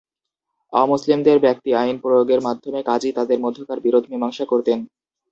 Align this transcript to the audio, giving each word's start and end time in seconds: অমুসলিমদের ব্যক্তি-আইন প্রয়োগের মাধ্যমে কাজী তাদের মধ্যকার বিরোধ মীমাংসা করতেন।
অমুসলিমদের 0.73 1.37
ব্যক্তি-আইন 1.39 1.95
প্রয়োগের 2.03 2.41
মাধ্যমে 2.41 2.79
কাজী 2.83 3.09
তাদের 3.11 3.37
মধ্যকার 3.39 3.79
বিরোধ 3.81 4.03
মীমাংসা 4.09 4.45
করতেন। 4.45 4.79